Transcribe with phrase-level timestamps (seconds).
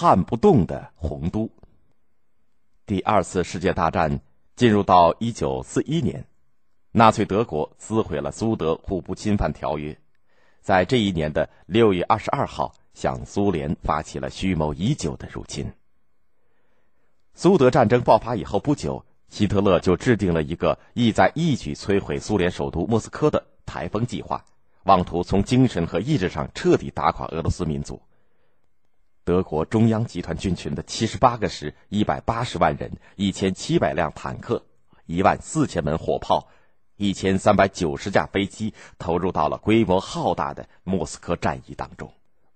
[0.00, 1.50] 撼不动的洪都。
[2.86, 4.20] 第二次世界大战
[4.54, 6.24] 进入到一九四一年，
[6.92, 9.98] 纳粹德国撕毁了苏德互不侵犯条约，
[10.60, 15.68] 在这一年的六月二十二号，向苏联发起了蓄谋已久的入侵。
[17.34, 24.44] 苏德战争爆发以后不久，希特勒就制定了一个意在一举摧毁苏联首都莫斯科的台风计划，
[24.84, 28.00] 妄图从精神和意志上彻底打垮俄罗斯民族。
[29.28, 34.64] 德国中央集团军群的七十八个师、一百八十万人、一千七百辆坦克、
[35.04, 36.48] 一万四千门火炮、
[36.96, 42.10] 一千三百九十架飞机，投入到了规模浩大的莫斯科战役当中。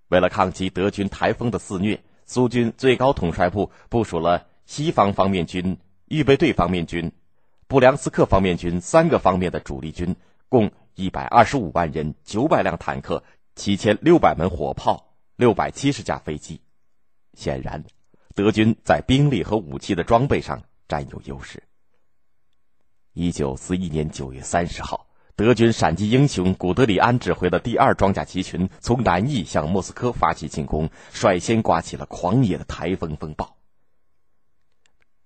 [0.09, 4.47] 为了抗击德军台风的肆虐，苏军最高统帅部部署了。
[4.64, 7.12] 西方方面军、预备队方面军、
[7.66, 10.16] 布良斯克方面军三个方面的主力军，
[10.48, 13.23] 共一百二十五万人、九百辆坦克、
[13.55, 16.62] 七千六百门火炮、六百七十架飞机。
[17.34, 17.84] 显然，
[18.34, 21.62] 德军在兵力和武器的装备上占有优势。
[23.14, 33.56] 一九四一年九月三十号，德军闪击英雄古德里安指挥的第二装甲集群从南翼向莫斯科发起进攻，率先刮起了狂野的台风风暴。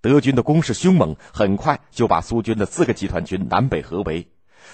[0.00, 4.28] 德军的攻势凶猛，很快就把苏军的四个集团军南北合围。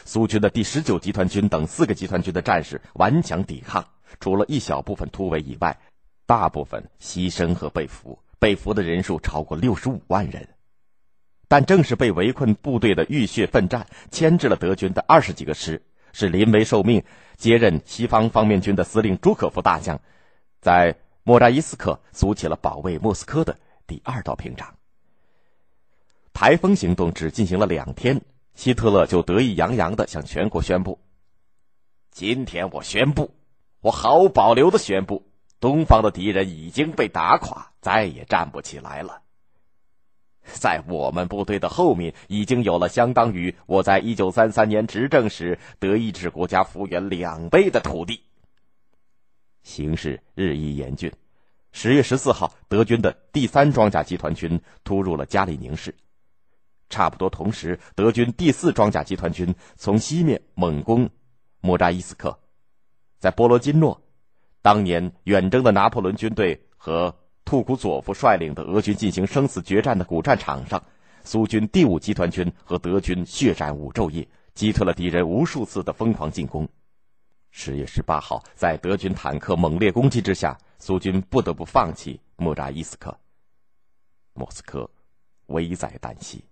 [0.04, 3.86] 苏军的第十九集团军等四个集团军的战士顽强抵抗，
[4.20, 5.78] 除了一小部分突围以外，
[6.32, 10.48] 大部分牺牲和被俘，被俘的人数超过六十五万人。
[11.46, 15.82] 但正是被围困部队的浴血奋战，牵制了德军的二十几个师，
[16.14, 17.04] 是临危受命
[17.36, 20.00] 接任西方方面军的司令朱可夫大将，
[20.62, 24.74] 在莫扎伊斯克筑起了保卫莫斯科的第二道屏障。
[26.32, 28.22] 台风行动只进行了两天，
[28.54, 30.98] 希特勒就得意洋洋的向全国宣布
[32.10, 33.34] ：“今天我宣布，
[33.82, 35.26] 我毫无保留的宣布，
[35.62, 39.22] 东方的敌人已经被打垮，再也站不起来了。
[40.42, 48.24] 在我们部队的后面，已经有了相当于我在一九三三年执政时德意志国家幅员两倍的土地。”
[49.62, 51.12] 形势日益严峻。
[51.70, 55.94] 十月十四号，德军的第三装甲集团军突入了加里宁市。
[56.90, 61.08] 差不多同时，德军第四装甲集团军从西面猛攻
[61.60, 62.36] 莫扎伊斯克，
[63.20, 64.01] 在波罗金诺，
[64.62, 67.14] 当年远征的拿破仑军队和
[67.44, 70.82] 图库佐夫率领的俄军进行生死决战的古战场上，
[71.24, 76.68] 苏军第五集团军和德军血战五昼夜，击退了敌人无数次的疯狂进攻。
[77.50, 83.18] 十月十八号，在德军坦克猛烈攻击之下，苏军不得不放弃莫扎伊斯克，
[84.32, 84.88] 莫斯科
[85.46, 86.42] 危在旦夕。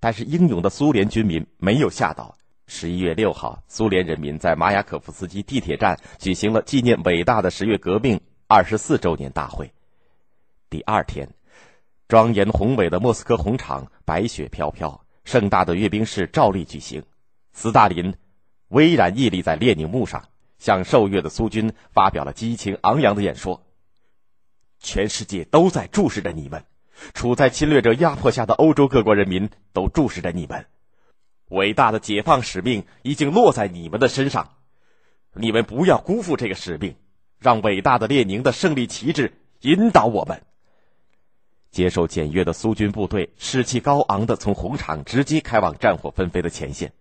[0.00, 2.38] 但是英勇的苏联军民没有吓倒。
[2.70, 9.72] 十一月六号，苏联人民在马雅可夫斯基地铁站举行了纪念伟大的十月革命二十四周年大会。
[10.68, 11.30] 第二天，
[12.08, 17.02] 庄严宏伟的莫斯科红场白雪飘飘，盛大的阅兵式照例举行。
[17.54, 18.14] 斯大林
[18.68, 20.28] 巍然屹立在列宁墓上，
[20.58, 23.64] 向受阅的苏军发表了激情昂扬的演说。
[24.78, 26.62] 全世界都在注视着你们。
[27.14, 30.66] 处在侵略者压迫下的欧洲各国人民都注视着你们，
[31.48, 34.54] 伟大的解放使命已经落在你们的身上，
[35.34, 36.96] 你们不要辜负这个使命，
[37.38, 40.42] 让伟大的列宁的胜利旗帜引导我们。
[41.70, 46.92] 接受检阅的苏军部队士气高昂的从红场直接开往战火纷飞的前线。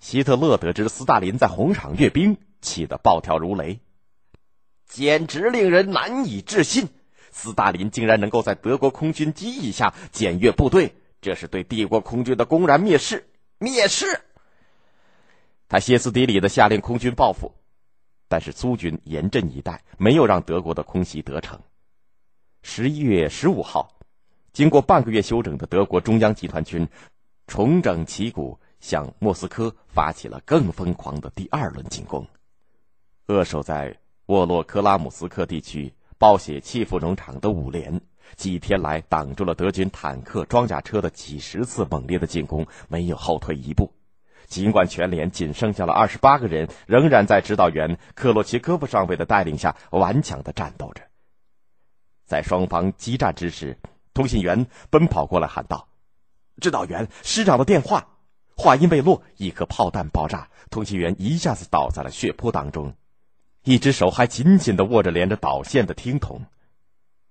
[0.00, 3.80] 希特勒得知斯大林在红场阅兵，气得暴跳如雷，
[4.86, 6.88] 简直令人难以置信。
[7.30, 13.28] 斯大林竟然能够在德国空军机翼下检阅部队，这是对帝国空军的公然蔑视！
[13.58, 14.20] 蔑视！
[15.68, 17.52] 他歇斯底里的下令空军报复，
[18.28, 21.60] 但是苏军严阵以待，没有让德国的空袭得逞。
[22.62, 23.98] 十一月十五号，
[24.52, 26.88] 经过半个月休整的德国中央集团军
[27.46, 32.26] 重整旗鼓，向莫斯科发起了更疯狂的第二轮进攻。
[33.26, 35.92] 扼守在沃洛克拉姆斯克地区。
[36.18, 37.98] 暴血弃妇农场的五连
[38.36, 43.92] 几天来挡住了德军坦克、装甲车的几十次猛烈的进攻，没有后退一步。
[44.46, 51.02] 尽管全连仅剩下了二十八个人，仍然在指导员克洛奇科夫上尉的带领下顽强的战斗着。
[52.26, 53.78] 在双方激战之时，
[54.12, 55.88] 通信员奔跑过来喊道
[56.60, 58.08] ：“指导员，师长的电话！”
[58.56, 62.94] 话音未落，一颗炮弹爆炸，通信员一下子倒在了血泊当中。
[63.62, 66.42] 一只手还紧紧的握着连着导线的听筒，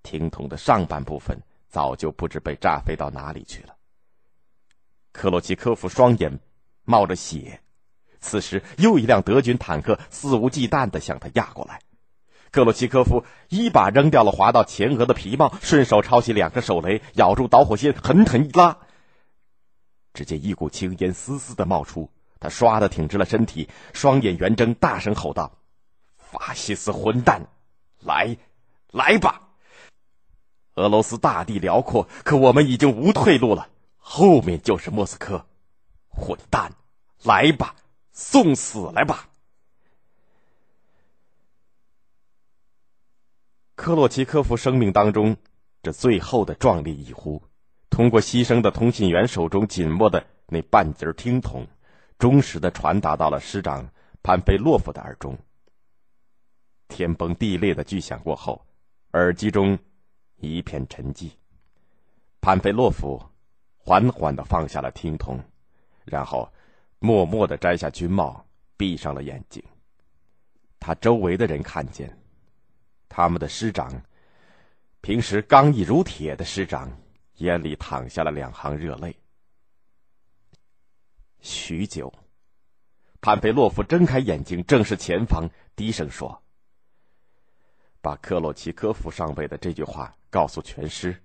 [0.03, 3.75] 听筒的上半部分早就不知被炸飞到哪里去了。
[5.11, 6.39] 克洛奇科夫双眼
[6.83, 7.61] 冒着血，
[8.19, 11.81] 此时又一辆德军坦克肆无忌惮的向他压过来，
[12.51, 18.77] 克洛奇科夫一把扔掉了滑到前额的皮帽，顺手抄起两个手雷，咬住导火线，狠狠一拉。
[20.13, 22.09] 只见一股青烟丝丝的冒出，
[22.39, 25.59] 他唰的挺直了身体，双眼圆睁，大声吼道
[26.17, 27.47] ：“法西斯混蛋，
[27.99, 28.37] 来，
[28.91, 29.48] 来吧！
[30.79, 33.67] 俄罗斯大地辽阔，可我们已经无退路了，
[33.97, 35.45] 后面就是莫斯科。
[36.07, 36.71] 混蛋，
[37.23, 37.75] 来吧，
[38.13, 39.27] 送死来吧！”
[43.75, 45.35] 科洛奇科夫生命当中
[45.83, 47.43] 这最后的壮丽一呼。
[47.89, 51.67] 通过牺牲的通信员手中紧握的那半截听筒，
[52.17, 53.89] 忠实的传达到了师长
[54.23, 55.37] 潘菲洛夫的耳中。
[56.87, 58.65] 天崩地裂的巨响过后，
[59.11, 59.77] 耳机中
[60.39, 61.31] 一片沉寂。
[62.41, 63.21] 潘菲洛夫
[63.77, 65.39] 缓缓的放下了听筒，
[66.05, 66.51] 然后
[66.99, 68.45] 默默的摘下军帽，
[68.77, 69.63] 闭上了眼睛。
[70.79, 72.17] 他周围的人看见，
[73.07, 74.01] 他们的师长，
[75.01, 76.91] 平时刚毅如铁的师长。
[77.39, 79.15] 眼里淌下了两行热泪。
[81.39, 82.13] 许久，
[83.21, 86.43] 潘菲洛夫睁开眼睛，正视前方，低声说
[88.01, 91.21] ：“把克洛奇科夫上尉的这句话告诉全师，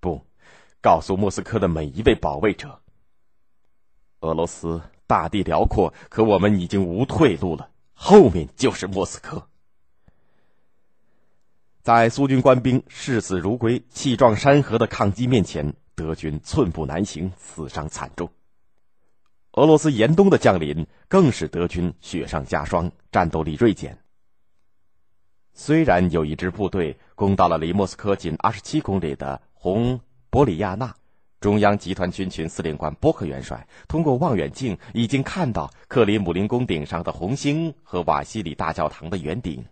[0.00, 0.22] 不，
[0.80, 2.80] 告诉莫斯科的每一位保卫者。
[4.20, 9.48] 俄罗斯大地辽阔，可我们已经无退路了，后面就是莫斯科。”
[11.82, 18.30] 在苏军官兵视死如归、气壮山河的抗击面前，德军寸步难行，死伤惨重。
[19.52, 23.98] 俄罗斯严冬的降临更使德军雪上加霜，战斗力锐减。
[25.56, 29.98] 虽然有一支部队攻到了离莫斯科仅二十七公里的红
[30.28, 30.92] 博里亚纳，
[31.40, 39.64] 中央集团军群司令官波克元帅通过望远镜已经看到克里姆林宫顶上的红星和瓦西里大教堂的圆顶，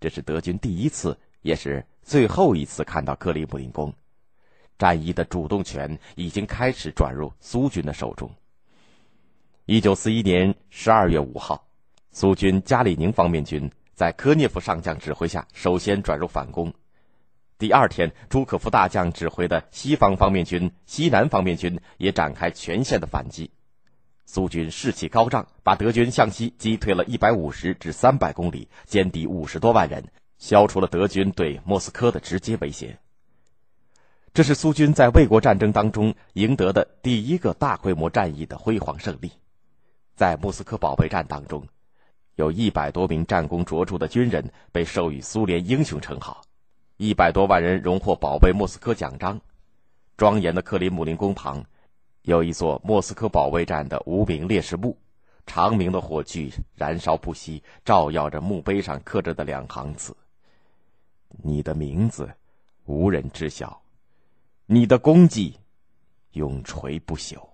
[0.00, 1.18] 这是德军第一次。
[1.42, 3.90] 也是最后一次看到克里姆林宫，
[4.78, 8.30] 战役的主动权已经开始转入苏军的手中。
[9.64, 11.66] 一九四一年十二月五号，
[12.10, 13.70] 苏军加里宁方面军
[14.00, 16.72] 在科涅夫上将指挥下首先转入反攻。
[17.58, 23.50] 第二天，朱可夫大将指挥的西方方面军、西南方面军也展开全线的反击。
[24.24, 30.02] 苏军士气高涨，把德军向西击退了一百五十至三百公里，歼敌五十多万人。
[30.38, 32.98] 消除了德军对莫斯科的直接威胁。
[34.32, 39.32] 这是苏军在卫国战争当中赢得的第一个大规模战役的辉煌胜利。
[40.14, 41.66] 在莫斯科保卫战当中，
[42.36, 46.40] 有一百多名战功卓著的军人被授予苏联英雄称号，
[46.96, 49.40] 一百多万人荣获保卫莫斯科奖章。
[50.16, 51.64] 庄严的克里姆林宫旁，
[52.22, 54.96] 有一座莫斯科保卫战的无名烈士墓。
[55.46, 60.16] 长明的火炬燃烧不息，照耀着墓碑上刻着的两行字。
[61.42, 62.30] 你的名字，
[62.84, 63.68] 无人知晓；
[64.66, 65.58] 你的功绩，
[66.32, 67.49] 永垂不朽。